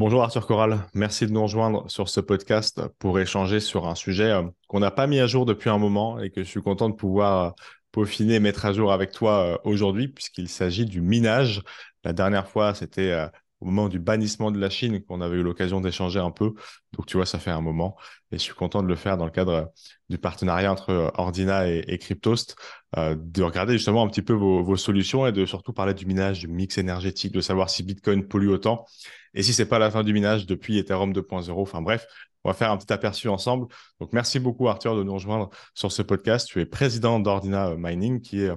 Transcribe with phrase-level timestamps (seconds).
[0.00, 4.30] Bonjour Arthur Corral, merci de nous rejoindre sur ce podcast pour échanger sur un sujet
[4.30, 6.88] euh, qu'on n'a pas mis à jour depuis un moment et que je suis content
[6.88, 7.50] de pouvoir euh,
[7.92, 11.60] peaufiner et mettre à jour avec toi euh, aujourd'hui puisqu'il s'agit du minage.
[12.02, 13.14] La dernière fois, c'était
[13.60, 16.54] au moment du bannissement de la Chine qu'on avait eu l'occasion d'échanger un peu.
[16.92, 17.96] Donc, tu vois, ça fait un moment.
[18.32, 19.72] Et je suis content de le faire dans le cadre
[20.08, 22.56] du partenariat entre euh, Ordina et, Cryptost,
[22.96, 26.40] euh, de regarder justement un petit peu vos, solutions et de surtout parler du minage,
[26.40, 28.86] du mix énergétique, de savoir si Bitcoin pollue autant.
[29.34, 31.52] Et si c'est pas la fin du minage depuis Ethereum 2.0.
[31.52, 32.06] Enfin bref,
[32.44, 33.66] on va faire un petit aperçu ensemble.
[34.00, 36.48] Donc, merci beaucoup, Arthur, de nous rejoindre sur ce podcast.
[36.48, 38.50] Tu es président d'Ordina Mining, qui est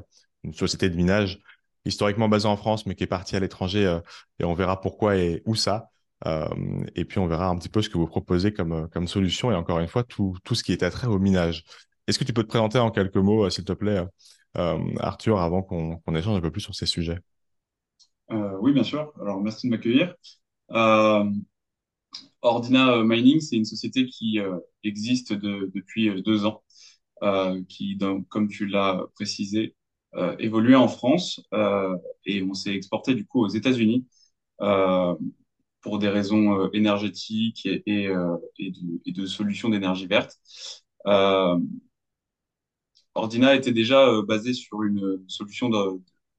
[0.44, 1.40] une société de minage
[1.86, 4.00] historiquement basé en France, mais qui est parti à l'étranger, euh,
[4.40, 5.90] et on verra pourquoi et où ça.
[6.26, 6.48] Euh,
[6.96, 9.56] et puis on verra un petit peu ce que vous proposez comme, euh, solution, et
[9.56, 11.64] encore une fois, tout, ce qui est attrait au minage.
[12.08, 14.06] Est-ce que tu peux te présenter en quelques mots, s'il te plaît,
[14.56, 17.20] Arthur, avant qu'on échange un peu plus sur ces sujets?
[18.30, 19.14] Oui, bien sûr.
[19.22, 20.14] Alors, merci de m'accueillir.
[22.42, 24.38] Ordina Mining, c'est une société qui
[24.84, 26.62] existe depuis deux ans,
[27.70, 29.76] qui, comme tu l'as précisé,
[30.40, 34.08] évolué en France euh, et on s'est exporté du coup aux États-Unis
[34.62, 35.16] euh,
[35.82, 38.10] pour des raisons énergétiques et, et,
[39.06, 40.40] et de, solutions d'énergie verte.
[43.16, 45.70] Ordina était déjà basée sur une solution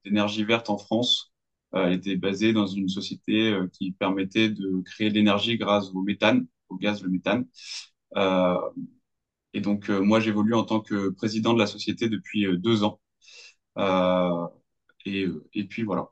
[0.03, 1.33] d'énergie verte en France.
[1.73, 6.47] Elle était basée dans une société qui permettait de créer de l'énergie grâce au méthane,
[6.69, 7.45] au gaz le méthane.
[8.17, 8.55] Euh,
[9.53, 12.99] et donc, moi, j'évolue en tant que président de la société depuis deux ans.
[13.77, 14.47] Euh,
[15.05, 16.09] et, et puis voilà.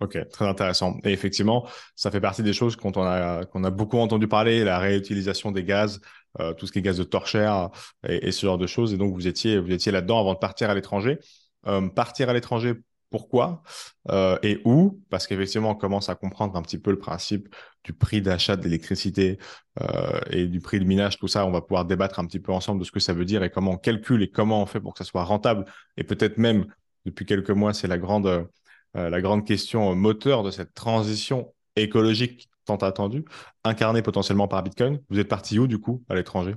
[0.00, 0.98] Ok, très intéressant.
[1.04, 4.78] Et effectivement, ça fait partie des choses qu'on a, qu'on a beaucoup entendu parler, la
[4.78, 6.00] réutilisation des gaz,
[6.40, 7.70] euh, tout ce qui est gaz de torchère
[8.08, 8.92] et, ce genre de choses.
[8.92, 11.20] Et donc, vous étiez, vous étiez là-dedans avant de partir à l'étranger.
[11.68, 12.74] Euh, partir à l'étranger,
[13.14, 13.62] pourquoi
[14.10, 17.92] euh, et où Parce qu'effectivement, on commence à comprendre un petit peu le principe du
[17.92, 19.38] prix d'achat de l'électricité
[19.80, 21.46] euh, et du prix de minage, tout ça.
[21.46, 23.50] On va pouvoir débattre un petit peu ensemble de ce que ça veut dire et
[23.50, 25.64] comment on calcule et comment on fait pour que ça soit rentable.
[25.96, 26.66] Et peut-être même,
[27.04, 32.48] depuis quelques mois, c'est la grande, euh, la grande question moteur de cette transition écologique
[32.64, 33.24] tant attendue,
[33.62, 34.98] incarnée potentiellement par Bitcoin.
[35.08, 36.56] Vous êtes parti où, du coup, à l'étranger?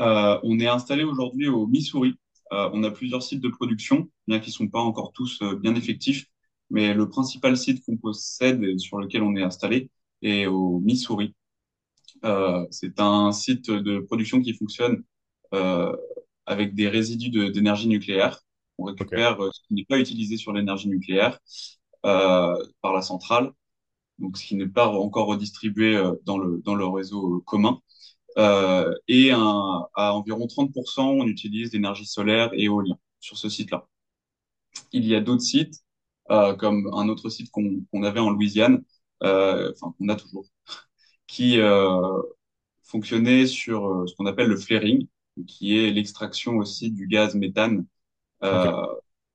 [0.00, 2.16] On est installé aujourd'hui au Missouri,
[2.50, 5.74] on a plusieurs sites de production, bien qu'ils ne sont pas encore tous euh, bien
[5.74, 6.26] effectifs,
[6.70, 9.90] mais le principal site qu'on possède et sur lequel on est installé
[10.22, 11.34] est au Missouri.
[12.24, 15.04] Euh, c'est un site de production qui fonctionne
[16.46, 18.40] avec des résidus d'énergie nucléaire.
[18.78, 21.38] On récupère ce qui n'est pas utilisé sur l'énergie nucléaire
[22.02, 23.52] par la centrale,
[24.18, 27.80] donc ce qui n'est pas encore redistribué dans le, dans le réseau commun.
[28.38, 33.88] Euh, et un, à environ 30%, on utilise l'énergie solaire et éolien sur ce site-là.
[34.92, 35.82] Il y a d'autres sites,
[36.30, 38.84] euh, comme un autre site qu'on avait en Louisiane,
[39.22, 40.46] euh, enfin qu'on a toujours,
[41.26, 41.58] qui
[42.84, 45.06] fonctionnait sur ce qu'on appelle le flaring,
[45.46, 47.86] qui est l'extraction aussi du gaz méthane,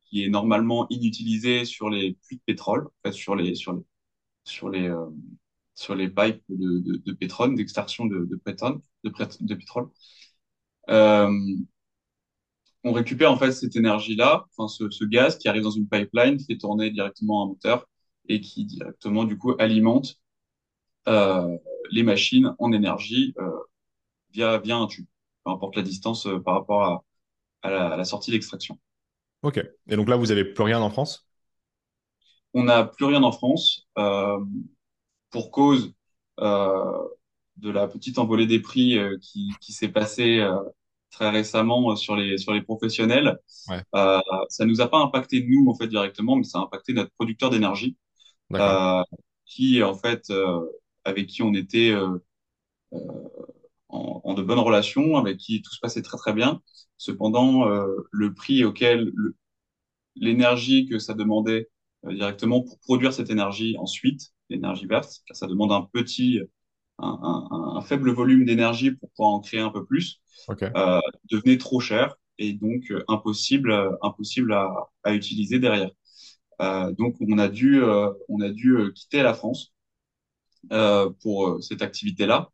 [0.06, 3.84] qui est normalement inutilisé sur les puits de pétrole, en fait, sur les sur les
[4.46, 4.90] sur les
[5.76, 8.80] sur les pipes de, de, de pétrole, d'extraction de, de, pétrole.
[9.04, 9.12] De,
[9.42, 9.90] de pétrole.
[10.90, 11.30] Euh,
[12.84, 16.38] on récupère en fait cette énergie-là, enfin ce, ce, gaz qui arrive dans une pipeline,
[16.38, 17.88] qui fait tourner directement un moteur
[18.28, 20.16] et qui directement du coup alimente
[21.08, 21.58] euh,
[21.92, 23.50] les machines en énergie euh,
[24.32, 25.06] via, via un tube,
[25.46, 27.04] peu importe la distance par rapport à,
[27.62, 28.80] à, la, à la, sortie d'extraction.
[29.42, 29.60] Ok.
[29.88, 31.28] Et donc là, vous avez plus rien en France?
[32.54, 33.88] On n'a plus rien en France.
[33.98, 34.40] Euh,
[35.34, 35.94] pour cause
[36.40, 37.08] euh,
[37.58, 40.56] de la petite envolée des prix euh, qui, qui s'est passée euh,
[41.12, 43.38] très récemment sur les sur les professionnels.
[43.68, 43.82] Ouais.
[43.96, 47.12] Euh, ça nous a pas impacté nous en fait directement, mais ça a impacté notre
[47.12, 47.98] producteur d'énergie,
[48.54, 49.04] euh,
[49.46, 50.32] qui en fait
[51.04, 51.94] avec qui on était
[52.92, 56.62] en, en, de bonnes relations, avec qui tout se passait très très bien.
[56.98, 57.66] Cependant,
[58.12, 59.12] le prix auquel
[60.16, 61.70] l'énergie que ça demandait
[62.04, 65.22] directement pour produire cette énergie ensuite l'énergie verte.
[65.32, 66.40] Ça demande un petit,
[67.00, 70.22] un, un, un faible volume d'énergie pour pouvoir en créer un peu plus.
[70.48, 70.70] Okay.
[70.76, 71.00] Euh,
[71.32, 74.72] devenait trop cher et donc euh, impossible, euh, impossible à,
[75.04, 75.92] à utiliser derrière.
[76.62, 79.74] Euh, donc on a dû, euh, on a dû quitter la France
[80.72, 82.50] euh, pour cette activité-là.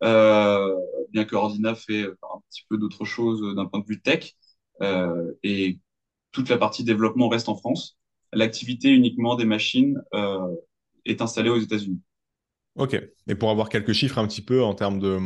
[0.00, 4.34] bien que Ordina fait un petit peu d'autres choses d'un point de vue tech
[5.42, 5.78] et
[6.32, 7.98] toute la partie développement reste en France.
[8.32, 10.02] L'activité uniquement des machines
[11.04, 12.00] est installé aux États-Unis.
[12.76, 12.96] Ok.
[13.28, 15.18] Et pour avoir quelques chiffres un petit peu en termes de,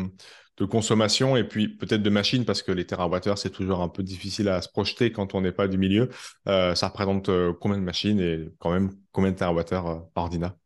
[0.56, 4.02] de consommation et puis peut-être de machines, parce que les terawattheures, c'est toujours un peu
[4.02, 6.08] difficile à se projeter quand on n'est pas du milieu.
[6.48, 10.24] Euh, ça représente euh, combien de machines et quand même combien de terawattheures euh, par
[10.24, 10.56] Ordina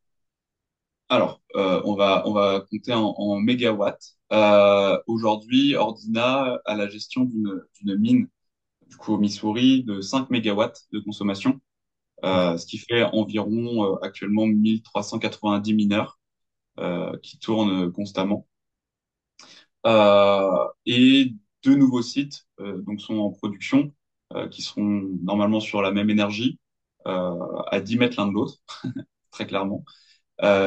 [1.08, 4.16] Alors, euh, on va, on va compter en, en mégawatts.
[4.32, 8.28] Euh, aujourd'hui, Ordina a la gestion d'une d'une mine,
[8.88, 11.60] du coup, au Missouri, de 5 mégawatts de consommation,
[12.24, 16.18] euh, ce qui fait environ euh, actuellement 1390 mineurs
[16.78, 18.46] euh, qui tournent constamment.
[20.86, 21.34] Et
[21.64, 23.92] deux nouveaux sites donc sont en production,
[24.50, 26.58] qui seront normalement sur la même énergie,
[27.04, 28.58] à 10 mètres l'un de l'autre,
[29.30, 29.84] très clairement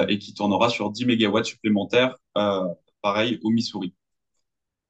[0.08, 2.18] et qui tournera sur 10 mégawatts supplémentaires,
[3.02, 3.96] pareil au Missouri.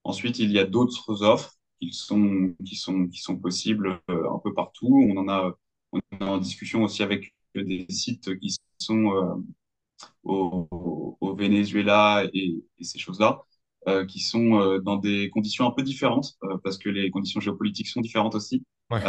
[0.04, 4.54] Ensuite, il y a d'autres offres qui sont, qui sont, qui sont possibles un peu
[4.54, 4.90] partout.
[5.10, 5.56] On en a,
[5.94, 9.36] on est en discussion aussi avec des sites qui sont euh,
[10.24, 13.42] au, au Venezuela et, et ces choses-là,
[13.88, 17.40] euh, qui sont euh, dans des conditions un peu différentes, euh, parce que les conditions
[17.40, 18.64] géopolitiques sont différentes aussi.
[18.92, 19.02] Ouais.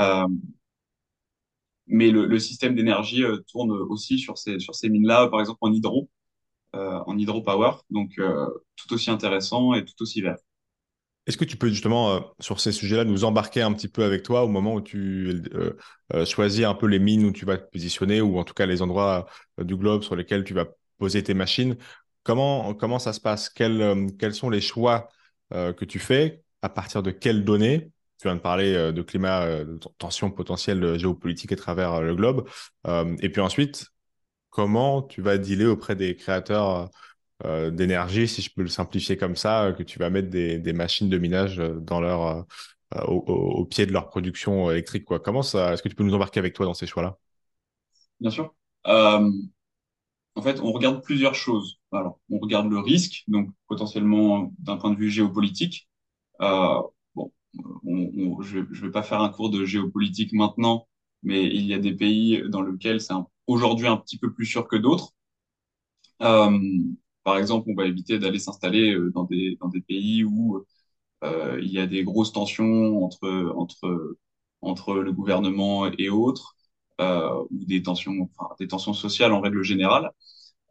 [1.87, 5.73] Mais le, le système d'énergie tourne aussi sur ces, sur ces mines-là, par exemple en
[5.73, 6.09] hydro
[6.73, 8.21] en hydropower, donc
[8.77, 10.39] tout aussi intéressant et tout aussi vert.
[11.27, 14.23] Est-ce que tu peux justement, euh, sur ces sujets-là, nous embarquer un petit peu avec
[14.23, 15.77] toi au moment où tu euh,
[16.13, 18.67] euh, choisis un peu les mines où tu vas te positionner ou en tout cas
[18.67, 19.27] les endroits
[19.59, 20.67] du globe sur lesquels tu vas
[20.99, 21.77] poser tes machines?
[22.25, 23.49] Comment, ça se passe?
[23.51, 25.09] Quels, quels sont les choix
[25.51, 26.43] que tu fais?
[26.63, 27.91] À partir de quelles données?
[28.19, 32.49] Tu viens de parler de climat, de tensions potentielles géopolitiques à travers le globe.
[33.21, 33.89] Et puis ensuite,
[34.49, 36.89] comment tu vas dealer auprès des créateurs
[37.45, 40.73] euh, d'énergie, si je peux le simplifier comme ça, euh, que tu vas mettre des,
[40.73, 42.47] machines de minage euh, dans leur,
[43.09, 45.21] au, pied de leur production électrique, quoi.
[45.21, 47.19] Comment ça, est-ce que tu peux nous embarquer avec toi dans ces choix-là?
[48.21, 48.55] Bien sûr.
[50.37, 51.79] En fait, on regarde plusieurs choses.
[51.93, 55.89] Alors, on regarde le risque, donc potentiellement d'un point de vue géopolitique.
[56.41, 57.33] Bon,
[57.85, 60.89] on, on- je ne vais pas faire un cours de géopolitique maintenant,
[61.23, 63.15] mais il y a des pays dans lesquels c'est
[63.47, 65.13] aujourd'hui un petit peu plus sûr que d'autres.
[67.25, 70.65] Par exemple, on va éviter d'aller s'installer euh, dans des, dans des pays où
[71.25, 74.17] euh, il y a des grosses tensions entre, entre,
[74.63, 76.57] entre le gouvernement et autres,
[77.01, 80.11] euh, ou des tensions, enfin, des tensions sociales en règle générale,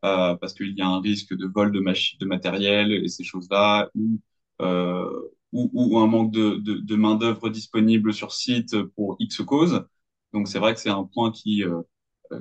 [0.06, 1.80] euh, parce qu'il y a un risque de vol de
[2.20, 4.20] de matériel et ces choses-là, ou,
[4.62, 5.10] euh,
[5.54, 9.86] ou, ou un manque de, de, de main-d'œuvre disponible sur site pour X cause.
[10.34, 11.82] Donc c'est vrai que c'est un point qui, euh,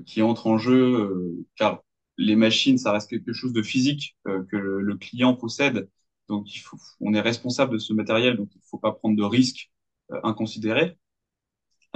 [0.07, 1.83] qui entre en jeu, car
[2.19, 5.89] les machines, ça reste quelque chose de physique euh, que le, le client possède.
[6.29, 9.17] Donc, il faut, on est responsable de ce matériel, donc il ne faut pas prendre
[9.17, 9.71] de risques
[10.13, 10.99] euh, inconsidérés.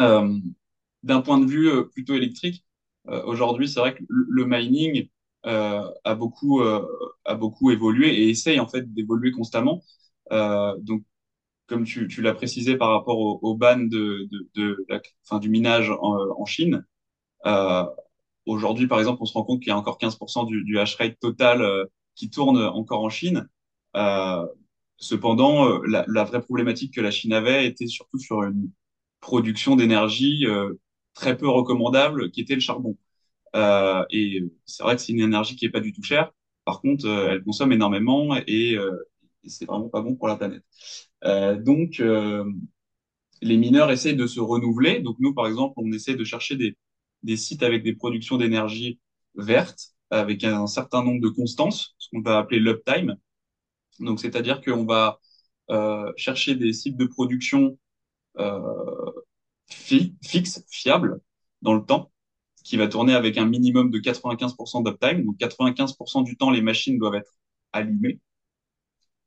[0.01, 0.39] Euh,
[1.03, 2.65] d'un point de vue euh, plutôt électrique,
[3.09, 5.09] euh, aujourd'hui, c'est vrai que le, le mining
[5.45, 9.81] a beaucoup a beaucoup évolué et essaye en fait d'évoluer constamment.
[10.33, 11.05] Donc,
[11.67, 15.39] comme tu, tu l'as précisé par rapport au, au ban de, de, de la, enfin,
[15.41, 16.85] du minage en, en Chine,
[17.47, 17.85] euh,
[18.47, 20.97] aujourd'hui, par exemple, on se rend compte qu'il y a encore 15% du, du hash
[20.97, 21.85] rate total euh,
[22.15, 23.49] qui tourne encore en Chine.
[23.97, 24.47] Euh,
[24.99, 28.71] cependant, euh, la, vraie problématique que la Chine avait était surtout sur une
[29.21, 30.47] production d'énergie
[31.15, 32.97] très peu recommandable, qui était le charbon.
[34.11, 36.33] Et c'est vrai que c'est une énergie qui est pas du tout chère.
[36.65, 40.63] Par contre, elle consomme énormément et, et c'est vraiment pas bon pour la planète.
[41.65, 42.01] Donc,
[43.43, 45.01] les mineurs essayent de se renouveler.
[45.01, 46.77] Donc, nous, par exemple, on essaie de chercher des,
[47.26, 49.00] des sites avec des productions d'énergie
[49.37, 53.16] vertes, avec un certain nombre de constances, ce qu'on va appeler l'uptime.
[54.00, 55.21] Donc, c'est-à-dire qu'on va
[55.71, 57.78] euh, chercher des sites de production
[58.38, 59.12] euh,
[59.68, 61.21] fi fixes, fiables
[61.62, 62.12] dans le temps,
[62.64, 65.25] qui va tourner avec un minimum de 95% d'uptime.
[65.25, 67.33] Donc 95% du temps, les machines doivent être
[67.73, 68.21] allumées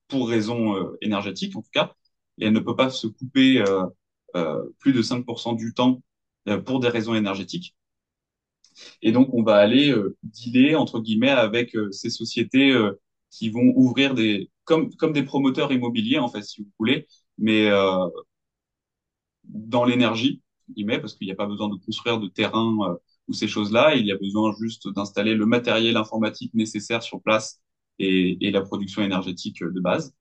[0.07, 1.93] pour raison euh, énergétique en tout cas,
[2.39, 3.63] et elle ne peut pas se couper
[4.35, 6.01] euh, plus de 5% du temps
[6.65, 7.75] pour des raisons énergétiques.
[9.01, 12.99] Et donc on va aller euh, dealer entre guillemets avec euh, ces sociétés euh,
[13.31, 17.07] qui vont ouvrir des comme comme des promoteurs immobiliers en fait si vous voulez,
[17.37, 17.69] mais
[19.45, 23.47] dans l'énergie, guillemets, parce qu'il n'y a pas besoin de construire de terrain ou ces
[23.47, 23.95] choses-là.
[23.95, 27.61] Il y a besoin juste d'installer le matériel informatique nécessaire sur place
[27.97, 30.13] et, la production énergétique de base.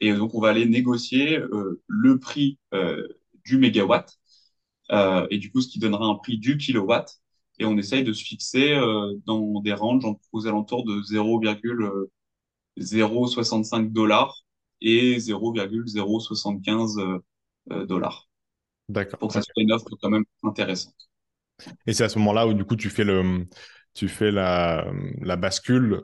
[0.00, 1.38] Et donc, on va aller négocier
[1.86, 2.58] le prix
[3.44, 4.18] du mégawatt
[4.92, 7.20] euh, et du coup, ce qui donnera un prix du kilowatt.
[7.58, 14.44] Et on essaye de se fixer euh, dans des ranges aux alentours de 0,065 dollars
[14.80, 16.98] et 0,075
[17.72, 18.28] euh, dollars
[18.88, 19.20] D'accord.
[19.20, 21.08] pour que ça soit une offre quand même intéressante.
[21.86, 23.44] Et c'est à ce moment-là où du coup tu fais le,
[23.94, 24.86] tu fais la,
[25.20, 26.02] la bascule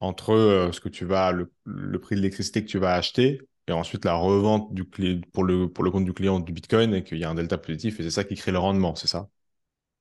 [0.00, 3.40] entre euh, ce que tu vas, le, le prix de l'électricité que tu vas acheter
[3.68, 6.94] et ensuite la revente du clé, pour le, pour le compte du client du Bitcoin
[6.94, 9.08] et qu'il y a un delta positif et c'est ça qui crée le rendement, c'est
[9.08, 9.28] ça?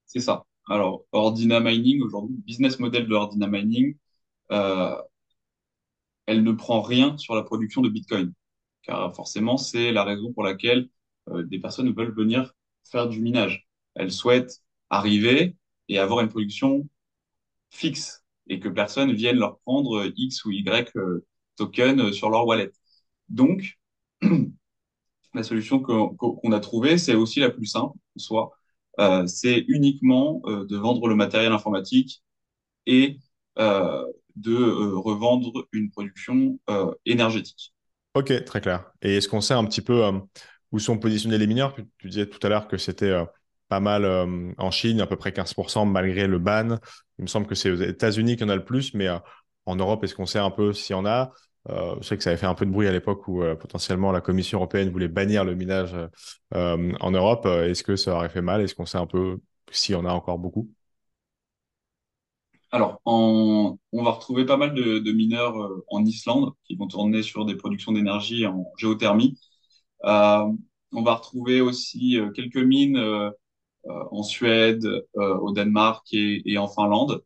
[0.05, 0.45] C'est ça.
[0.67, 3.95] Alors, Ordina Mining, aujourd'hui, le business model de Ordina Mining,
[4.51, 4.95] euh,
[6.25, 8.33] elle ne prend rien sur la production de Bitcoin.
[8.83, 10.89] Car forcément, c'est la raison pour laquelle
[11.29, 12.53] euh, des personnes veulent venir
[12.89, 13.67] faire du minage.
[13.95, 15.55] Elles souhaitent arriver
[15.89, 16.87] et avoir une production
[17.71, 21.25] fixe et que personne vienne leur prendre X ou Y euh,
[21.57, 22.71] token sur leur wallet.
[23.29, 23.79] Donc,
[25.33, 28.51] la solution qu'on a trouvée, c'est aussi la plus simple en soi.
[28.99, 32.23] Euh, c'est uniquement euh, de vendre le matériel informatique
[32.85, 33.17] et
[33.57, 34.05] euh,
[34.35, 34.55] de
[34.95, 36.59] revendre une production
[37.05, 37.73] énergétique.
[38.15, 38.91] Ok, très clair.
[39.01, 40.01] Et est-ce qu'on sait un petit peu
[40.71, 41.73] où sont positionnés les mineurs?
[41.73, 43.13] Tu, tu disais tout à l'heure que c'était
[43.67, 44.05] pas mal
[44.57, 46.77] en Chine, à peu près 15% malgré le ban.
[47.17, 49.09] Il me semble que c'est aux États-Unis qu'il y en a le plus, mais
[49.65, 51.33] en Europe, est-ce qu'on sait un peu s'il y en a?
[51.69, 53.55] Euh, je sais que ça avait fait un peu de bruit à l'époque où euh,
[53.55, 55.95] potentiellement la Commission européenne voulait bannir le minage
[56.55, 57.45] euh, en Europe.
[57.45, 58.61] Euh, Est-ce que ça aurait fait mal?
[58.61, 59.39] Est-ce qu'on sait un peu
[59.71, 60.69] s'il y en a encore beaucoup?
[62.71, 65.55] Alors, on va retrouver pas mal de, mineurs
[65.87, 69.39] en Islande qui vont tourner sur des productions d'énergie en géothermie.
[70.03, 73.31] On va retrouver aussi quelques mines
[73.85, 77.23] en Suède, au Danemark et en Finlande.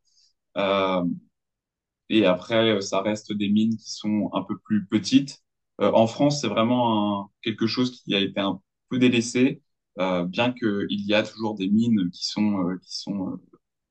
[2.10, 5.42] Et après, euh, ça reste des mines qui sont un peu plus petites.
[5.82, 9.62] Euh, en France, c'est vraiment un- quelque chose qui a été un peu délaissé,
[10.00, 13.40] euh, bien qu'il y a toujours des mines qui sont, euh, qui sont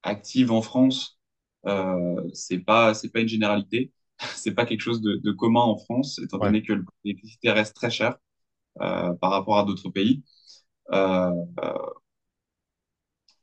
[0.02, 1.18] actives en France.
[1.66, 3.92] Euh, c'est pas, c'est pas une généralité.
[4.36, 6.52] C'est pas quelque chose de, de commun en France, étant Ouais.
[6.52, 6.72] donné que
[7.04, 8.16] l'électricité reste très chère
[8.78, 10.22] par rapport à d'autres pays.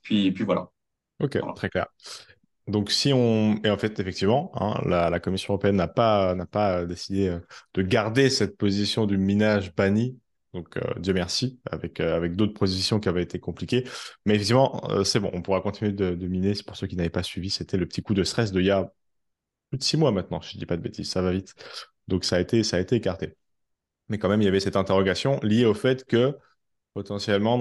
[0.02, 0.72] Puis, puis voilà.
[1.20, 1.56] Ok, Voilà.
[1.56, 1.88] très clair.
[2.70, 3.60] Donc, si on...
[3.64, 7.40] Et en fait, effectivement, hein, la, Commission européenne n'a pas, pas décidé euh,
[7.74, 10.20] de garder cette position du minage banni.
[10.54, 13.84] Donc, euh, Dieu merci, avec, euh, d'autres positions qui avaient été compliquées.
[14.26, 16.54] Mais effectivement, euh, c'est bon, on pourra continuer de, miner.
[16.66, 18.92] Pour ceux qui n'avaient pas suivi, c'était le petit coup de stress de y a
[19.70, 21.56] plus de six mois maintenant, je dis pas de bêtises, ça va vite.
[22.08, 23.36] Donc, ça a été, ça a été écarté.
[24.10, 26.38] Mais quand même, il y avait cette interrogation liée au fait que
[26.94, 27.58] potentiellement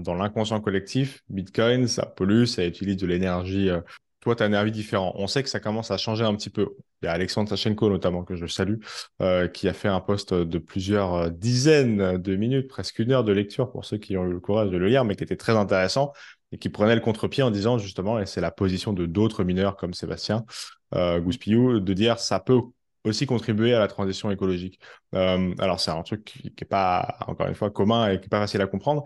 [0.00, 3.70] dans l'inconscient collectif, Bitcoin, ça pollue, ça utilise de l'énergie.
[4.20, 5.12] Toi, tu as un avis différent.
[5.16, 6.74] On sait que ça commence à changer un petit peu.
[7.02, 8.80] Il y a Alexandre Sachenko, notamment, que je salue,
[9.22, 13.24] euh, qui a fait un post de plusieurs euh, dizaines de minutes, presque une heure
[13.24, 15.36] de lecture pour ceux qui ont eu le courage de le lire, mais qui était
[15.36, 16.12] très intéressant
[16.52, 19.76] et qui prenait le contre-pied en disant justement, et c'est la position de d'autres mineurs
[19.76, 20.44] comme Sébastien
[20.94, 22.60] euh, Gouspillou, de dire ça peut
[23.04, 24.80] aussi contribuer à la transition écologique.
[25.14, 28.28] Euh, alors, c'est un truc qui n'est pas, encore une fois, commun et qui n'est
[28.28, 29.04] pas facile à comprendre.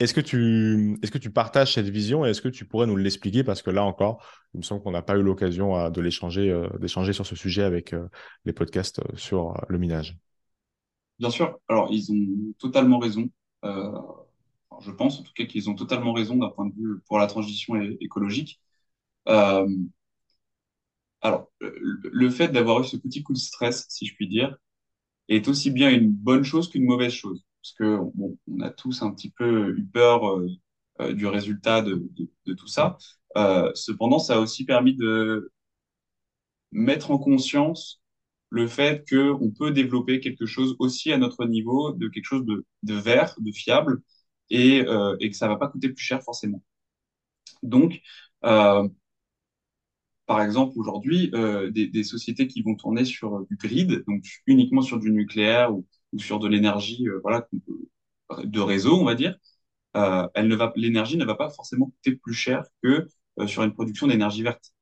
[0.00, 3.44] Est-ce que tu, partages cette vision et est-ce que tu pourrais nous l'expliquer?
[3.44, 7.12] Parce que là encore, il me semble qu'on n'a pas eu l'occasion euh, euh, d'échanger
[7.12, 8.08] sur ce sujet avec euh,
[8.44, 10.18] les podcasts sur le minage.
[11.20, 11.60] Bien sûr.
[11.68, 13.30] Alors, ils ont totalement raison.
[13.62, 17.28] Je pense en tout cas qu'ils ont totalement raison d'un point de vue pour la
[17.28, 18.60] transition écologique.
[19.26, 19.68] Alors,
[21.60, 24.56] le fait d'avoir eu ce petit coup de stress, si je puis dire,
[25.28, 27.44] est aussi bien une bonne chose qu'une mauvaise chose.
[27.64, 30.46] Parce que bon, on a tous un petit peu eu peur euh,
[31.00, 32.10] euh, du résultat de,
[32.58, 32.98] tout ça.
[33.38, 35.50] Euh, cependant, ça a aussi permis de
[36.72, 38.02] mettre en conscience
[38.50, 42.44] le fait que on peut développer quelque chose aussi à notre niveau, de quelque chose
[42.44, 44.02] de, vert, de fiable,
[44.50, 46.62] et, que ça va pas coûter plus cher forcément.
[47.62, 48.00] Donc,
[48.42, 48.90] par
[50.42, 51.30] exemple, aujourd'hui,
[51.72, 55.86] des, des sociétés qui vont tourner sur du grid, donc uniquement sur du nucléaire ou,
[56.14, 57.48] ou sur de l'énergie, euh, voilà,
[58.44, 59.36] de réseau, on va dire,
[59.96, 63.08] euh, elle ne va, l'énergie ne va pas forcément coûter plus cher que
[63.40, 64.72] euh, sur une production d'énergie verte.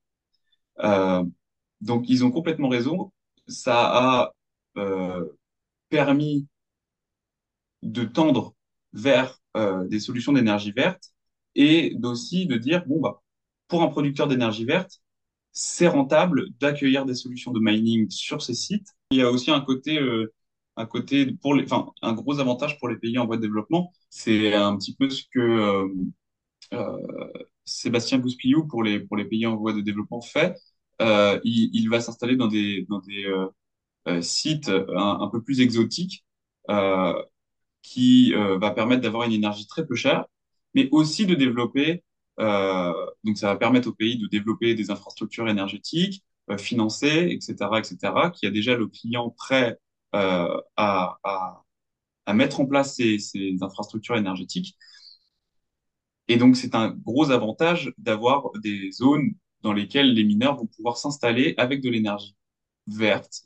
[1.80, 3.12] Donc, ils ont complètement raison.
[3.48, 4.32] Ça a
[5.88, 6.46] permis
[7.82, 8.54] de tendre
[8.92, 9.38] vers
[9.88, 11.12] des solutions d'énergie verte
[11.56, 13.20] et d'aussi de dire, bon, bah,
[13.68, 15.00] pour un producteur d'énergie verte,
[15.50, 18.88] c'est rentable d'accueillir des solutions de mining sur ces sites.
[19.10, 19.98] Il y a aussi un côté,
[20.76, 23.92] un côté pour les, enfin, un gros avantage pour les pays en voie de développement.
[24.10, 25.88] C'est un petit peu ce que euh,
[26.74, 27.32] euh,
[27.64, 30.56] Sébastien Gouspillou pour les, pour les pays en voie de développement fait.
[31.00, 33.26] Euh, il, va s'installer dans des, dans des
[34.22, 36.24] sites un, peu plus exotiques
[37.82, 40.26] qui va permettre d'avoir une énergie très peu chère,
[40.74, 42.04] mais aussi de développer,
[42.38, 46.24] donc ça va permettre au pays de développer des infrastructures énergétiques,
[46.58, 49.78] financées, etc., etc., qui a déjà le client prêt
[50.14, 51.62] euh, à, à,
[52.26, 54.76] à mettre en place ces, ces infrastructures énergétiques.
[56.28, 60.96] Et donc, c'est un gros avantage d'avoir des zones dans lesquelles les mineurs vont pouvoir
[60.96, 62.36] s'installer avec de l'énergie
[62.86, 63.42] verte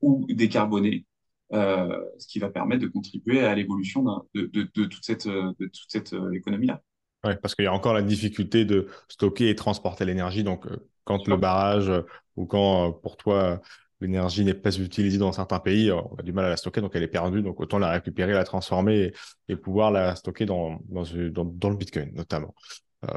[0.00, 1.06] ou décarbonée,
[1.52, 4.02] euh, ce qui va permettre de contribuer à l'évolution
[4.34, 6.82] de, de, de toute cette, euh, de toute cette économie-là.
[7.24, 10.42] Ouais, parce qu'il y a encore la difficulté de stocker et transporter l'énergie.
[10.42, 10.66] Donc,
[11.04, 11.92] quand le barrage
[12.36, 13.60] ou quand pour toi
[14.02, 16.92] l'énergie n'est pas utilisée dans certains pays, on a du mal à la stocker, donc
[16.94, 17.42] elle est perdue.
[17.42, 19.12] Donc, autant la récupérer, la transformer
[19.48, 21.04] et, pouvoir la stocker dans, dans,
[21.44, 22.54] dans, le Bitcoin notamment.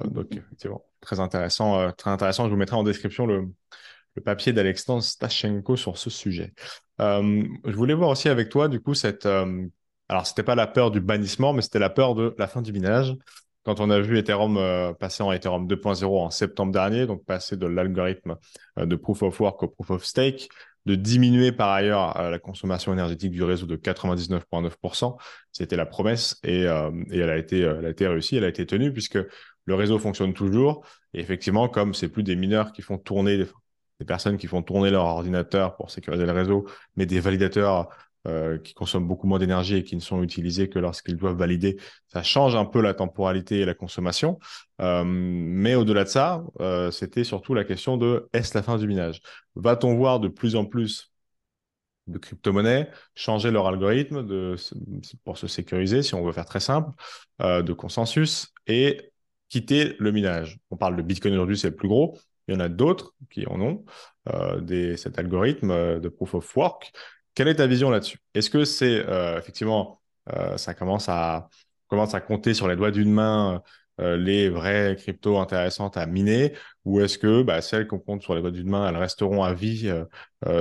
[0.06, 1.92] donc, effectivement, très intéressant.
[1.94, 2.46] très intéressant.
[2.46, 3.48] Je vous mettrai en description le,
[4.15, 6.54] le papier d'Alexandre Stachenko sur ce sujet.
[7.00, 9.25] je voulais voir aussi avec toi, du coup, cette.
[9.25, 12.72] alors, c'était pas la peur du bannissement, mais c'était la peur de la fin du
[12.72, 13.15] minage
[13.65, 17.58] quand on a vu Ethereum euh, passer en Ethereum 2.0 en septembre dernier, donc passer
[17.58, 18.38] de l'algorithme
[18.77, 20.50] euh, de Proof of Work au Proof of Stake,
[20.86, 25.18] de diminuer par ailleurs euh, la consommation énergétique du réseau de 99,9%.
[25.51, 28.65] C'était la promesse et, et, elle, a été, elle a été réussie, elle a été
[28.65, 29.18] tenue puisque
[29.65, 30.86] le réseau fonctionne toujours.
[31.13, 33.46] Et effectivement, comme c'est plus des mineurs qui font tourner,
[34.00, 36.65] des personnes qui font tourner leur ordinateur pour sécuriser le réseau,
[36.96, 37.89] mais des validateurs
[38.27, 41.77] euh, qui consomment beaucoup moins d'énergie et qui ne sont utilisés que lorsqu'ils doivent valider.
[42.08, 44.39] Ça change un peu la temporalité et la consommation.
[44.82, 48.88] Euh, mais au-delà de ça, euh, c'était surtout la question de est-ce la fin du
[48.88, 49.22] minage?
[49.53, 51.12] Va-t-on voir de plus en plus
[52.08, 54.25] de crypto-monnaies changer leur algorithme
[55.24, 56.89] pour se sécuriser, si on veut faire très simple,
[57.39, 59.12] de consensus et
[59.50, 60.60] quitter le minage?
[60.72, 62.17] On parle de Bitcoin aujourd'hui, c'est le plus gros.
[62.48, 63.86] Il y en a d'autres qui en ont,
[64.98, 66.91] cet algorithme de proof of work
[67.36, 68.18] quelle est ta vision là-dessus?
[68.34, 70.01] Est-ce que c'est euh, effectivement,
[70.34, 71.50] euh, ça commence à,
[71.88, 73.62] commence à compter sur les doigts d'une main
[74.01, 76.54] euh, les vraies cryptos intéressantes à miner?
[76.86, 79.54] Ou est-ce que bah, celles qu'on compte sur les doigts d'une main, elles resteront à
[79.54, 79.92] vie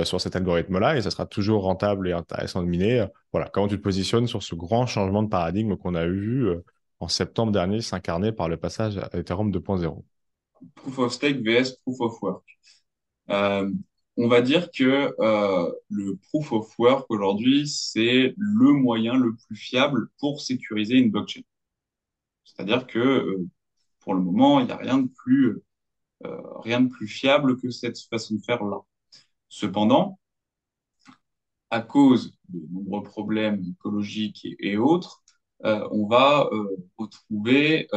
[0.03, 3.07] sur cet algorithme-là et ça sera toujours rentable et intéressant de miner?
[3.31, 6.49] Voilà, comment tu te positionnes sur ce grand changement de paradigme qu'on a eu
[6.99, 10.03] en septembre dernier s'incarner par le passage à Ethereum 2.0
[10.75, 12.43] Proof of Stake vs Proof of Work
[14.17, 19.55] on va dire que euh, le proof of work aujourd'hui, c'est le moyen le plus
[19.55, 21.41] fiable pour sécuriser une blockchain.
[22.45, 23.47] C'est-à-dire que euh,
[23.99, 25.61] pour le moment, il n'y a rien de plus
[26.25, 28.79] euh, rien de plus fiable que cette façon de faire là.
[29.49, 30.19] Cependant,
[31.69, 35.23] à cause de nombreux problèmes écologiques et, autres,
[35.63, 36.49] on va
[36.97, 37.87] retrouver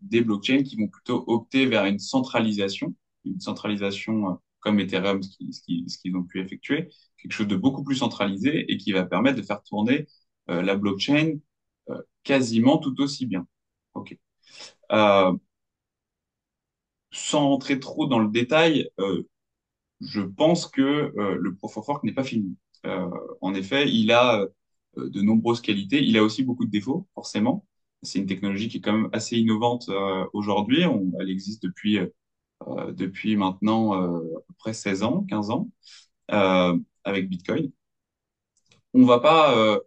[0.00, 6.16] des blockchains qui vont plutôt opter vers une centralisation, une centralisation comme Ethereum, ce qu'ils
[6.16, 9.62] ont pu effectuer, quelque chose de beaucoup plus centralisé et qui va permettre de faire
[9.62, 10.06] tourner
[10.50, 11.38] euh, la blockchain
[11.90, 13.46] euh, quasiment tout aussi bien.
[13.94, 14.16] Ok.
[14.92, 15.32] Euh,
[17.10, 18.90] sans rentrer trop dans le détail,
[20.00, 22.56] je pense que le Proof of Work n'est pas fini.
[22.84, 24.46] en effet, il a
[24.96, 26.04] de nombreuses qualités.
[26.04, 27.66] Il a aussi beaucoup de défauts, forcément.
[28.02, 29.90] C'est une technologie qui est quand même assez innovante
[30.34, 30.82] aujourd'hui.
[31.20, 31.98] Elle existe depuis
[32.92, 34.20] depuis maintenant euh,
[34.58, 35.68] près 16 ans, 15 ans,
[36.32, 37.72] euh, avec Bitcoin.
[38.94, 39.78] On va pas,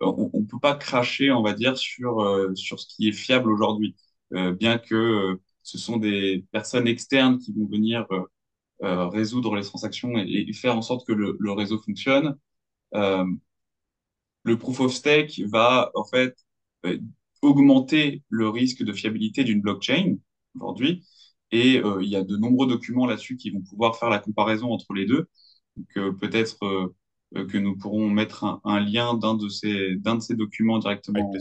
[0.00, 2.22] on, on, peut pas cracher, on va dire, sur
[2.54, 3.96] sur ce qui est fiable aujourd'hui,
[4.30, 8.06] bien que ce sont des personnes externes qui vont venir
[8.80, 12.38] résoudre les transactions et, faire en sorte que le, réseau fonctionne.
[12.94, 13.24] Euh,
[14.44, 16.36] le proof of stake va en fait
[17.42, 20.16] augmenter le risque de fiabilité d'une blockchain
[20.54, 21.04] aujourd'hui
[21.52, 24.72] et euh, il y a de nombreux documents là-dessus qui vont pouvoir faire la comparaison
[24.72, 25.28] entre les deux.
[25.76, 30.20] Donc euh, peut-être euh, que nous pourrons mettre un, lien d'un de ces d'un de
[30.20, 31.32] ces documents directement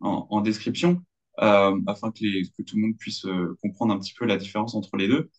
[0.00, 1.02] en, en, description,
[1.38, 3.26] afin que, les, que tout le monde puisse
[3.62, 5.30] comprendre un petit peu la différence entre les deux.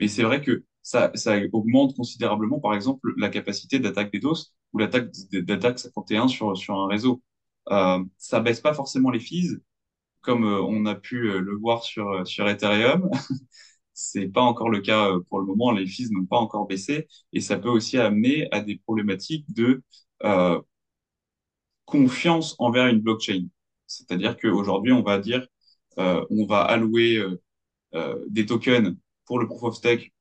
[0.00, 4.54] et c'est vrai que ça, ça augmente considérablement, par exemple, la capacité d'attaque des DOS
[4.72, 7.22] ou l'attaque d'attaque 51 sur, sur un réseau.
[7.70, 9.58] Euh, ça baisse pas forcément les fees,
[10.20, 13.10] comme euh, on a pu euh, le voir sur, euh, sur Ethereum.
[13.94, 15.72] C'est pas encore le cas pour le moment.
[15.72, 19.82] Les fees n'ont pas encore baissé et ça peut aussi amener à des problématiques de
[21.84, 23.46] confiance envers une blockchain.
[23.86, 25.46] C'est-à-dire qu'aujourd'hui, on va dire,
[25.98, 27.20] euh, on va allouer
[28.28, 30.12] des tokens pour le proof of stake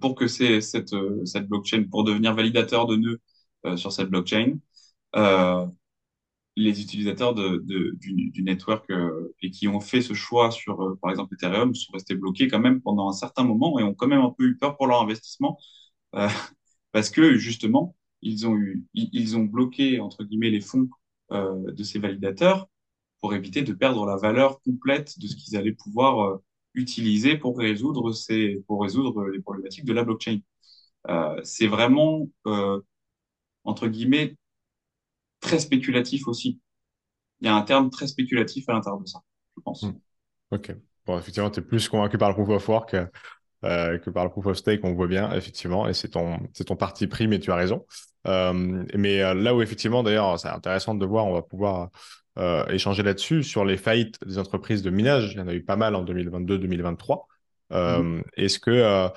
[0.00, 0.94] pour que c'est cette,
[1.48, 3.20] blockchain, pour devenir validateur de nœuds
[3.76, 4.58] sur cette blockchain.
[6.58, 11.34] Les utilisateurs du, network euh, et qui ont fait ce choix sur, euh, par exemple,
[11.34, 14.34] Ethereum sont restés bloqués quand même pendant un certain moment et ont quand même un
[14.36, 15.58] peu eu peur pour leur investissement
[16.16, 16.28] euh,
[16.92, 20.88] parce que justement, ils ont bloqué entre guillemets les fonds
[21.30, 22.68] de ces validateurs
[23.20, 26.40] pour éviter de perdre la valeur complète de ce qu'ils allaient pouvoir
[26.74, 30.40] utiliser pour résoudre les problématiques de la blockchain.
[31.44, 32.28] c'est vraiment
[33.64, 34.36] entre guillemets
[35.40, 36.60] très spéculatif aussi.
[37.40, 39.20] Il y a un terme très spéculatif à l'intérieur de ça,
[39.56, 39.82] je pense.
[39.82, 39.98] Hmm.
[40.50, 40.74] Ok.
[41.06, 42.96] Bon, effectivement, tu es plus convaincu par le proof of work.
[43.62, 46.76] que par le proof of stake, on voit bien, effectivement, et c'est ton, c'est ton
[46.76, 47.86] parti pris, mais tu as raison.
[48.24, 51.90] mais là où, effectivement, d'ailleurs, c'est intéressant de voir, on va pouvoir
[52.68, 55.32] échanger là-dessus, sur les faillites des entreprises de minage.
[55.32, 57.26] Il y en a eu pas mal en 2022-2023.
[57.70, 58.22] Mmh.
[58.36, 59.08] Est-ce que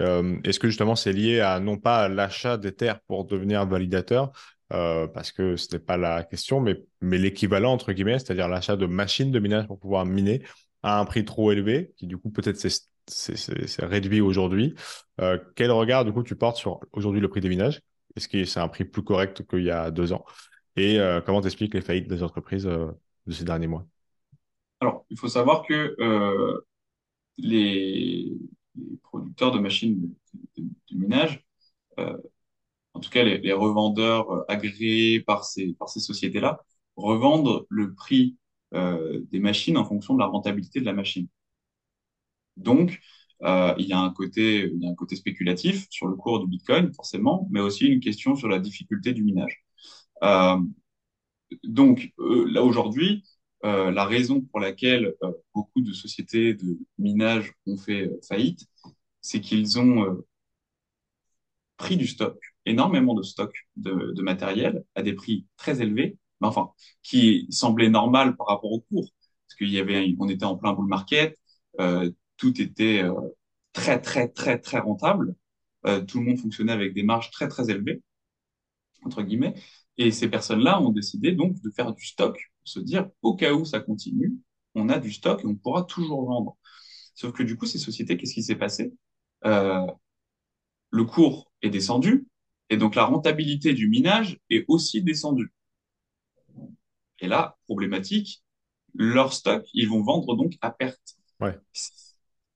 [0.00, 4.32] euh, est-ce que justement c'est lié à non pas l'achat des terres pour devenir validateur,
[4.72, 8.86] euh, parce que ce n'est pas la question, mais, l'équivalent entre guillemets, c'est-à-dire l'achat de
[8.86, 10.42] machines de minage pour pouvoir miner
[10.82, 12.56] à un prix trop élevé, qui du coup peut-être
[13.06, 14.74] c'est réduit aujourd'hui.
[15.20, 17.80] Euh, quel regard du coup tu portes sur aujourd'hui le prix des minages?
[18.16, 20.24] Est-ce que c'est un prix plus correct qu'il y a deux ans?
[20.76, 23.84] Et comment t'expliques les faillites des entreprises de ces derniers mois?
[24.80, 25.94] Alors, il faut savoir que
[27.36, 28.32] les,
[29.02, 30.14] producteurs de machines
[30.56, 30.64] de,
[30.96, 31.44] minage,
[31.98, 32.16] euh,
[32.94, 36.60] en tout cas les, revendeurs euh, agréés par ces, par ces sociétés-là,
[36.96, 38.36] revendent le prix
[38.74, 41.28] euh, des machines en fonction de la rentabilité de la machine.
[42.56, 43.00] Donc,
[43.42, 46.46] il, y a un côté, il y a un côté spéculatif sur le cours du
[46.46, 49.64] Bitcoin, forcément, mais aussi une question sur la difficulté du minage.
[51.64, 53.22] donc, là aujourd'hui,
[53.64, 58.66] euh, la raison pour laquelle euh, beaucoup de sociétés de minage ont fait euh, faillite,
[59.20, 60.24] c'est qu'ils ont
[61.76, 66.70] pris du stock, énormément de stock de, matériel à des prix très élevés, mais enfin,
[67.02, 69.10] qui semblait normal par rapport au cours,
[69.46, 71.38] parce qu'il y avait, on était en plein bull market,
[72.36, 73.02] tout était
[73.72, 75.34] très très très très rentable,
[76.06, 78.02] tout le monde fonctionnait avec des marges très très élevées
[79.04, 79.54] entre guillemets,
[79.96, 83.64] et ces personnes-là ont décidé donc de faire du stock se dire, au cas où
[83.64, 84.34] ça continue,
[84.74, 86.56] on a du stock et on pourra toujours vendre.
[87.14, 88.92] Sauf que du coup, ces sociétés, qu'est-ce qui s'est passé?
[89.44, 89.86] Euh,
[90.90, 92.26] Le cours est descendu
[92.70, 95.52] et donc la rentabilité du minage est aussi descendue.
[97.20, 98.42] Et là, problématique,
[98.94, 101.16] leur stock, ils vont vendre donc à perte.
[101.40, 101.58] Ouais.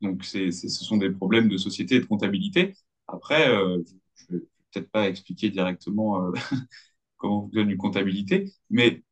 [0.00, 2.74] Donc, c'est, ce sont des problèmes de société et de comptabilité.
[3.06, 3.82] Après, euh,
[4.14, 6.32] je ne vais peut-être pas expliquer directement euh,
[7.16, 9.02] comment fonctionne une comptabilité, mais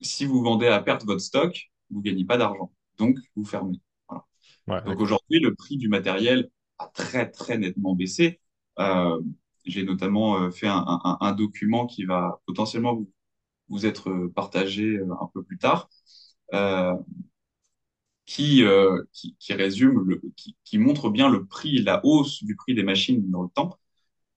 [0.00, 2.72] si vous vendez à perte votre stock, vous gagnez pas d'argent.
[2.98, 3.80] Donc, vous fermez.
[4.68, 8.38] Donc aujourd'hui, le prix du matériel a très, très nettement baissé.
[8.78, 9.18] Euh,
[9.70, 13.04] j'ai notamment euh, fait un, document qui va potentiellement
[13.68, 15.88] vous, être partagé euh, un peu plus tard,
[18.26, 18.62] qui,
[19.38, 20.20] qui, résume,
[20.64, 23.78] qui, montre bien le prix, la hausse du prix des machines dans le temps.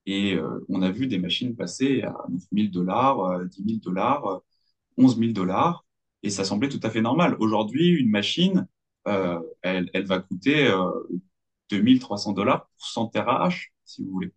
[0.06, 0.38] Et
[0.70, 4.42] on a vu des machines passer à 9 000 dollars, 10 000 dollars,
[4.98, 5.86] 11 000 dollars
[6.24, 7.36] et ça semblait tout à fait normal.
[7.40, 8.68] Aujourd'hui, une machine,
[9.08, 10.92] euh, elle, va coûter euh,
[11.70, 14.32] 2300 dollars pour 100 TRH, si vous voulez.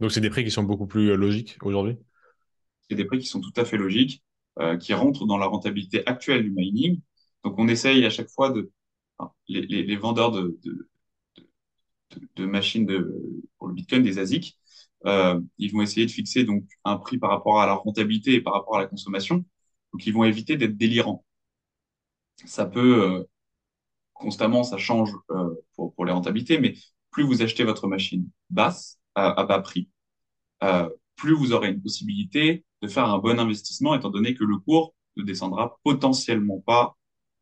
[0.00, 1.96] Donc, c'est des prix qui sont beaucoup plus euh, logiques aujourd'hui?
[2.88, 4.24] C'est des prix qui sont tout à fait logiques,
[4.58, 7.00] euh, qui rentrent dans la rentabilité actuelle du mining.
[7.44, 8.70] Donc, on essaye à chaque fois de...
[9.48, 10.88] les, les, vendeurs de, de,
[12.36, 12.86] de, machines
[13.58, 14.58] pour le Bitcoin, des ASIC,
[15.06, 18.40] euh, ils vont essayer de fixer donc un prix par rapport à la rentabilité et
[18.40, 19.44] par rapport à la consommation.
[19.92, 21.24] Donc, ils vont éviter d'être délirants.
[22.46, 23.26] Ça peut
[24.14, 25.10] constamment, ça change
[25.74, 26.74] pour, pour, les rentabilités, mais
[27.10, 29.88] plus vous achetez votre machine basse, à, bas prix,
[30.62, 34.56] euh, plus vous aurez une possibilité de faire un bon investissement, étant donné que le
[34.58, 36.96] cours ne descendra potentiellement pas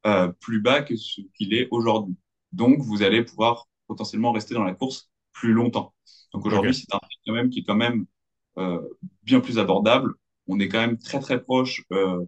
[0.07, 2.17] euh, plus bas que ce qu'il est aujourd'hui.
[2.53, 5.95] Donc, vous allez pouvoir potentiellement rester dans la course plus longtemps.
[6.33, 8.07] Donc aujourd'hui, c'est un prix quand même qui est quand même
[8.59, 8.81] euh,
[9.23, 10.15] bien plus abordable.
[10.47, 12.25] On est quand même très très proche euh,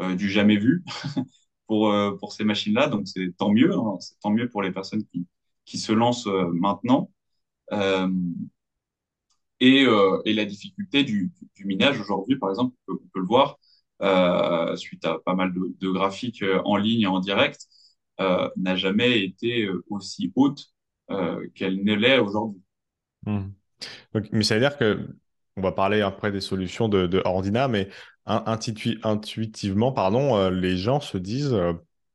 [0.00, 0.84] euh, du jamais vu
[1.66, 2.88] pour euh, pour ces machines-là.
[2.88, 3.96] Donc c'est tant mieux, hein.
[4.00, 5.26] c'est tant mieux pour les personnes qui
[5.64, 7.10] qui se lancent euh, maintenant.
[9.66, 9.86] Et
[10.24, 11.32] et la difficulté du,
[11.64, 13.58] minage aujourd'hui, par exemple, on peut, le voir
[14.76, 17.66] suite à pas mal de, graphiques en ligne et en direct,
[18.18, 20.66] n'a jamais été aussi haute
[21.54, 22.60] qu'elle ne l'est aujourd'hui.
[23.26, 23.50] Hmm.
[24.32, 25.08] mais ça veut dire que,
[25.56, 27.22] on va parler après des solutions de, de
[27.68, 27.88] mais
[28.26, 31.74] intuitivement, pardon, euh, les gens se disent, euh,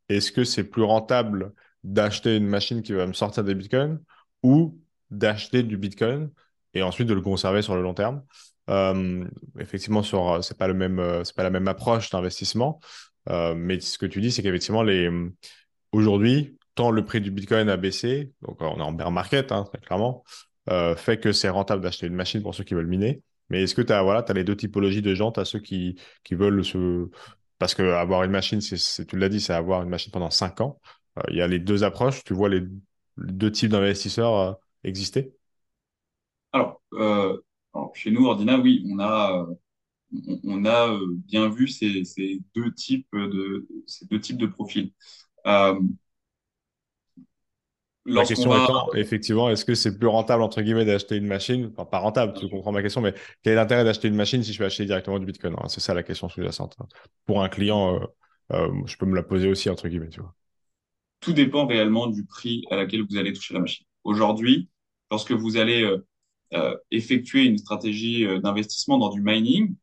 [0.09, 4.01] est-ce que c'est plus rentable d'acheter une machine qui va me sortir des bitcoins
[4.43, 4.79] ou
[5.11, 6.31] d'acheter du bitcoin
[6.73, 8.23] et ensuite de le conserver sur le long terme
[8.69, 9.25] euh,
[9.59, 10.67] Effectivement, sur, c'est pas
[11.23, 12.79] c'est pas la même approche d'investissement,
[13.27, 14.83] mais ce que tu dis, c'est qu'effectivement,
[15.91, 19.65] aujourd'hui, tant le prix du bitcoin a baissé, donc on est en bear market, hein,
[19.65, 20.23] très clairement,
[20.69, 23.21] euh, fait que c'est rentable d'acheter une machine pour ceux qui veulent miner.
[23.49, 25.59] Mais est-ce que tu as, voilà, as les deux typologies de gens Tu as ceux
[25.59, 27.09] qui, qui veulent se.
[27.57, 30.61] Parce que avoir une machine, c'est, tu l'as dit, c'est avoir une machine pendant 5
[30.61, 30.79] ans.
[31.17, 32.23] Euh, il y a les deux approches.
[32.23, 32.61] Tu vois les,
[33.17, 34.53] deux types d'investisseurs euh,
[34.83, 35.33] exister
[36.51, 36.81] alors,
[37.93, 39.47] chez nous, Ordina, oui, on a,
[40.43, 44.91] on, a bien vu ces, ces, deux types de, ces deux types de profils.
[48.05, 51.71] Lorsqu'on question va, étant, effectivement, est-ce que c'est plus rentable, entre guillemets, d'acheter une machine,
[51.71, 54.51] enfin pas rentable, tu comprends ma question, mais quel est l'intérêt d'acheter une machine si
[54.53, 55.53] je vais acheter directement du Bitcoin?
[55.57, 55.67] hein?
[55.67, 56.75] C'est ça la question sous-jacente.
[56.79, 56.87] hein.
[57.25, 58.05] Pour un client, euh,
[58.53, 60.33] euh, je peux me la poser aussi, entre guillemets, tu vois.
[61.19, 63.85] tout dépend réellement du prix à laquelle vous allez toucher la machine.
[64.03, 64.69] Aujourd'hui,
[65.11, 66.05] lorsque vous allez euh, euh,
[66.91, 69.75] effectuer une stratégie euh, d'investissement dans du mining,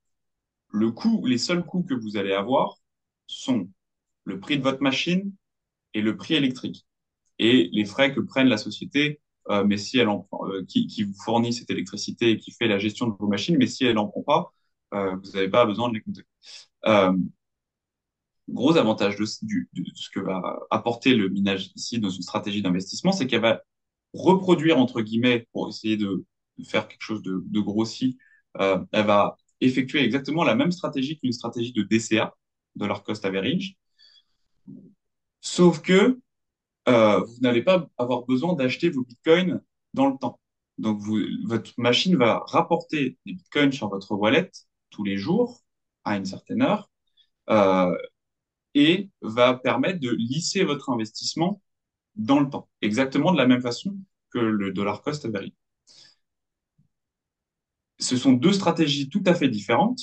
[0.70, 2.76] le coût, les seuls coûts que vous allez avoir
[3.26, 3.68] sont
[4.24, 5.32] le prix de votre machine
[5.94, 6.86] et le prix électrique
[7.38, 11.04] et les frais que prennent la société, euh, mais si elle en euh, qui, qui
[11.04, 13.98] vous fournit cette électricité et qui fait la gestion de vos machines, mais si elle
[13.98, 14.52] en prend pas,
[14.94, 16.22] euh, vous n'avez pas besoin de les compter.
[16.86, 17.12] Euh,
[18.48, 23.12] gros avantage de, de ce que va apporter le minage ici dans une stratégie d'investissement,
[23.12, 23.62] c'est qu'elle va
[24.14, 26.24] reproduire, entre guillemets, pour essayer de
[26.64, 28.18] faire quelque chose de, de grossi,
[28.60, 32.34] euh, elle va effectuer exactement la même stratégie qu'une stratégie de DCA,
[32.76, 33.76] Dollar Cost Average,
[35.40, 36.20] sauf que
[36.88, 39.60] euh, vous n'allez pas avoir besoin d'acheter vos bitcoins
[39.94, 40.40] dans le temps.
[40.78, 44.50] Donc, vous, votre machine va rapporter des bitcoins sur votre wallet
[44.90, 45.62] tous les jours
[46.04, 46.90] à une certaine heure
[47.50, 47.96] euh,
[48.74, 51.62] et va permettre de lisser votre investissement
[52.16, 53.96] dans le temps, exactement de la même façon
[54.30, 55.52] que le dollar cost average.
[58.06, 60.00] Ce sont deux stratégies tout à fait différentes.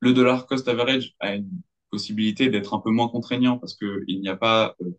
[0.00, 1.50] Le dollar cost average a une
[1.90, 4.90] possibilité d'être un peu moins contraignant parce qu'il n'y a pas euh,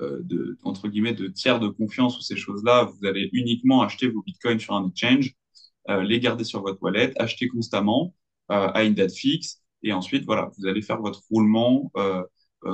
[0.00, 2.90] euh, de, entre guillemets, de tiers de confiance ou ces choses-là.
[2.92, 5.34] Vous allez uniquement acheter vos bitcoins sur un exchange,
[5.90, 8.14] euh, les garder sur votre wallet, acheter constamment
[8.48, 11.90] à une date fixe et ensuite, voilà, vous allez faire votre roulement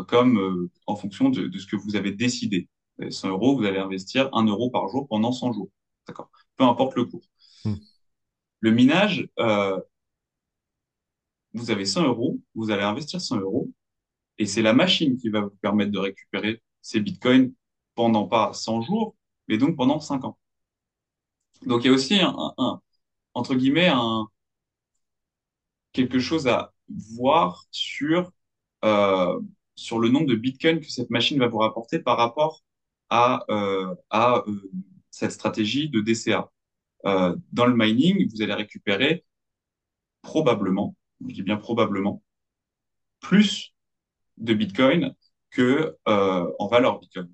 [0.08, 2.68] comme en fonction de, ce que vous avez décidé.
[2.96, 5.70] Vous avez 100 euros, vous allez investir 1 euro par jour pendant 100 jours.
[6.08, 6.30] D'accord.
[6.56, 7.22] Peu importe le cours.
[7.64, 7.74] Hmm.
[8.60, 9.80] Le minage, euh,
[11.54, 13.70] vous avez 100 euros, vous allez investir 100 euros,
[14.38, 17.52] et c'est la machine qui va vous permettre de récupérer ces bitcoins
[17.94, 19.16] pendant pas 100 jours,
[19.48, 20.38] mais donc pendant 5 ans.
[21.66, 22.20] Donc il y a aussi
[23.34, 23.90] entre guillemets
[25.92, 26.72] quelque chose à
[27.16, 28.30] voir sur,
[28.84, 29.40] euh,
[29.74, 32.62] sur le nombre de bitcoins que cette machine va vous rapporter par rapport
[33.10, 33.44] à,
[34.10, 34.70] à euh,
[35.10, 36.50] cette stratégie de DCA.
[37.06, 39.24] Euh, dans le mining, vous allez récupérer
[40.22, 42.22] probablement, je dis bien probablement,
[43.20, 43.74] plus
[44.38, 45.14] de Bitcoin
[45.50, 47.28] que euh, en valeur Bitcoin.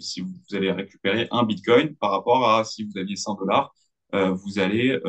[0.00, 3.74] Si vous, vous allez récupérer un Bitcoin par rapport à si vous aviez 100 dollars,
[4.14, 5.00] euh, vous allez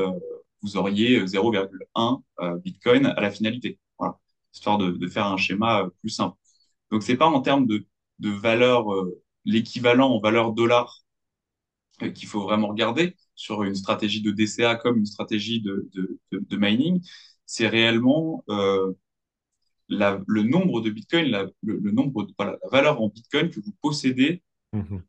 [0.62, 3.80] vous auriez 0,1 euh, Bitcoin à la finalité.
[4.00, 4.20] Voilà,
[4.54, 6.38] histoire de, faire un schéma plus simple.
[6.92, 7.86] Donc c'est pas en termes de,
[8.20, 8.88] valeur
[9.46, 11.02] l'équivalent en valeur dollar
[12.00, 16.40] qu'il faut vraiment regarder sur une stratégie de DCA comme une stratégie de, de, de,
[16.50, 17.02] de mining.
[17.46, 18.94] C'est réellement euh,
[19.90, 23.50] la, le nombre de Bitcoin, la, le, le nombre de, voilà, la valeur en Bitcoin
[23.50, 24.42] que vous possédez
[24.74, 25.04] Mhm.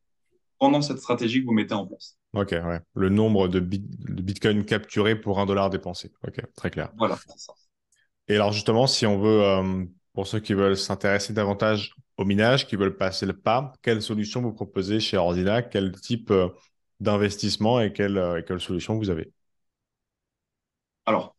[0.58, 2.16] pendant cette stratégie que vous mettez en place.
[2.32, 2.80] Ok, ouais.
[2.94, 6.12] Le nombre de, bit- de Bitcoin capturés pour un dollar dépensé.
[6.26, 6.92] Ok, très clair.
[6.96, 7.54] Voilà, c'est ça.
[8.28, 12.66] Et alors justement, si on veut, euh, pour ceux qui veulent s'intéresser davantage au minage,
[12.66, 15.62] qui veulent passer le pas, quelle solution vous proposez chez Ordina?
[15.62, 16.48] Quel type euh,
[17.00, 19.32] d'investissement et quelle, euh, quelle solution vous avez?
[21.04, 21.36] Alors,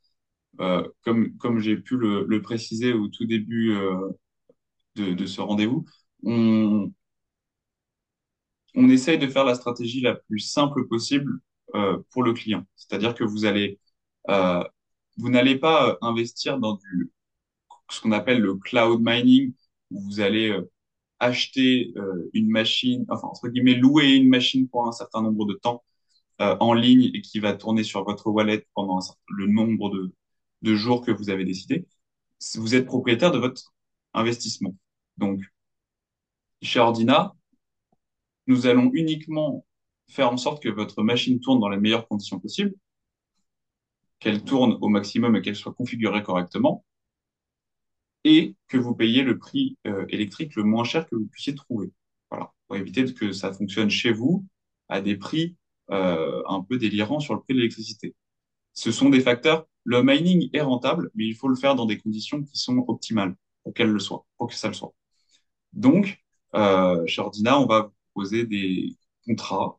[0.59, 4.09] euh, comme, j'ai pu le, préciser au tout début euh,
[4.95, 5.85] de, ce rendez-vous,
[6.23, 6.91] on,
[8.75, 11.39] on essaye de faire la stratégie la plus simple possible
[12.11, 12.65] pour le client.
[12.75, 13.77] C'est-à-dire que vous allez,
[14.25, 16.79] vous n'allez pas investir dans
[17.91, 19.53] ce qu'on appelle le cloud mining,
[19.91, 20.57] où vous allez
[21.19, 25.53] acheter euh, une machine, enfin, entre guillemets, louer une machine pour un certain nombre de
[25.55, 25.83] temps
[26.41, 30.13] euh, en ligne et qui va tourner sur votre wallet pendant certain- le nombre de,
[30.63, 31.87] de jours que vous avez décidé.
[32.57, 33.73] Vous êtes propriétaire de votre
[34.13, 34.75] investissement.
[35.17, 35.41] Donc,
[36.61, 37.33] chez Ordina,
[38.47, 39.63] nous allons uniquement
[40.09, 42.73] faire en sorte que votre machine tourne dans les meilleures conditions possibles,
[44.19, 46.85] qu'elle tourne au maximum et qu'elle soit configurée correctement,
[48.27, 51.91] et que vous payiez le prix euh, électrique le moins cher que vous puissiez trouver.
[52.29, 54.45] Voilà, pour éviter que ça fonctionne chez vous
[54.89, 55.55] à des prix
[55.91, 58.15] euh, un peu délirants sur le prix de l'électricité.
[58.73, 59.65] Ce sont des facteurs.
[59.85, 63.35] Le mining est rentable, mais il faut le faire dans des conditions qui sont optimales
[63.63, 64.93] pour qu'elle le soit, pour que ça le soit.
[65.71, 66.21] Donc,
[66.55, 69.77] euh, chez Ordina, on va vous proposer des contrats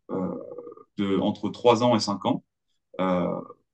[0.96, 2.44] de entre 3 ans et 5 ans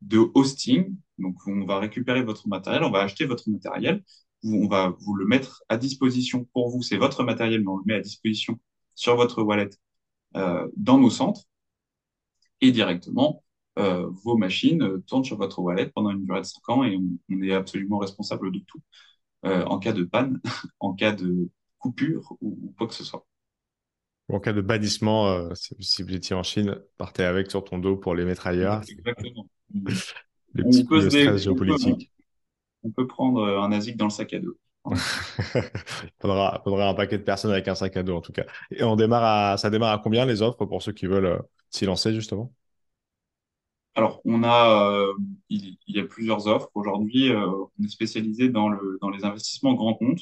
[0.02, 0.96] de hosting.
[1.18, 4.02] Donc, on va récupérer votre matériel, on va acheter votre matériel,
[4.44, 6.82] on va vous le mettre à disposition pour vous.
[6.82, 8.58] C'est votre matériel, mais on le met à disposition
[8.94, 9.70] sur votre wallet
[10.36, 11.42] euh, dans nos centres.
[12.60, 13.42] Et directement,
[13.78, 16.96] euh, vos machines euh, tournent sur votre wallet pendant une durée de 5 ans et
[16.96, 18.80] on, on est absolument responsable de tout
[19.46, 20.40] euh, en cas de panne,
[20.80, 23.26] en cas de coupure ou, ou quoi que ce soit.
[24.28, 27.96] En cas de bannissement, euh, si vous étiez en Chine, partez avec sur ton dos
[27.96, 28.80] pour les mettre ailleurs.
[28.88, 29.46] Exactement.
[30.54, 32.10] Coups de stress géopolitique.
[32.84, 34.56] On peut, prendre un ASIC dans le sac à dos.
[34.90, 34.96] il
[36.20, 38.44] faudra, faudra, un paquet de personnes avec un sac à dos en tout cas.
[38.70, 41.38] Et on démarre à, ça démarre à combien les offres pour ceux qui veulent euh,
[41.70, 42.52] s'y lancer justement?
[43.94, 45.14] Alors, on a, euh,
[45.48, 46.68] il, y a plusieurs offres.
[46.74, 50.20] Aujourd'hui, euh, on est spécialisé dans, le, dans les investissements grand compte,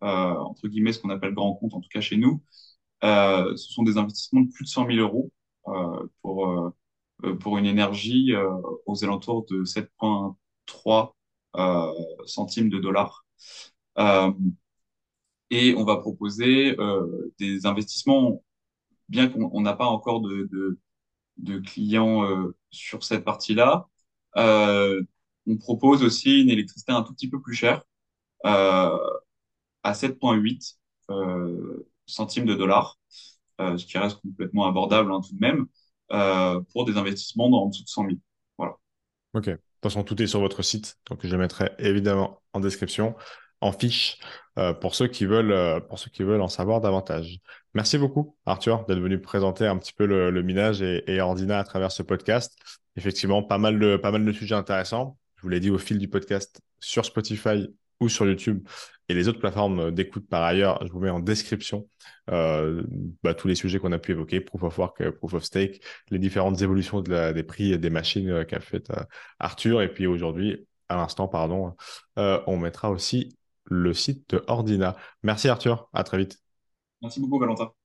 [0.00, 2.42] entre guillemets, ce qu'on appelle grand compte, en tout cas chez nous.
[3.02, 5.30] ce sont des investissements de plus de 100 000 euros
[6.22, 6.72] pour,
[7.40, 8.34] pour une énergie
[8.86, 11.14] aux alentours de 7,3
[12.26, 13.26] centimes de dollars.
[13.98, 14.32] Euh,
[15.50, 18.42] et on va proposer euh, des investissements,
[19.08, 20.78] bien qu'on n'a pas encore de,
[21.38, 23.88] de, clients euh, sur cette partie-là.
[24.34, 27.82] on propose aussi une électricité un tout petit peu plus chère,
[28.44, 28.98] à
[29.92, 30.78] 7,8
[32.06, 32.98] centimes de dollars,
[33.58, 35.66] ce qui reste complètement abordable hein, tout de même,
[36.72, 38.16] pour des investissements dans en dessous de 100 000.
[38.58, 38.76] Voilà.
[39.34, 39.50] Ok.
[39.76, 43.14] De toute façon, tout est sur votre site, donc je mettrai évidemment en description
[43.60, 44.18] en fiche
[44.58, 47.38] euh, pour, ceux qui veulent, euh, pour ceux qui veulent en savoir davantage.
[47.74, 51.92] Merci beaucoup, Arthur, d'être venu présenter un petit peu le, minage et, Ordina à travers
[51.92, 52.56] ce podcast.
[52.96, 55.18] Effectivement, pas mal de, pas mal de sujets intéressants.
[55.36, 57.68] Je vous l'ai dit au fil du podcast sur Spotify
[58.00, 58.66] ou sur YouTube
[59.08, 60.84] et les autres plateformes d'écoute par ailleurs.
[60.84, 61.88] Je vous mets en description
[62.30, 62.82] euh,
[63.22, 65.80] bah, tous les sujets qu'on a pu évoquer, Proof of Work, Proof of Stake,
[66.10, 68.92] les différentes évolutions des prix des machines qu'a fait
[69.38, 69.82] Arthur.
[69.82, 71.74] Et puis aujourd'hui, à l'instant, pardon,
[72.16, 74.96] on mettra aussi le site de Ordina.
[75.22, 76.38] Merci Arthur, à très vite.
[77.02, 77.75] Merci beaucoup Valentin.